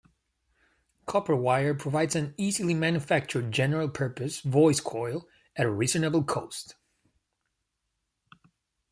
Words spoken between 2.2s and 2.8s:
easily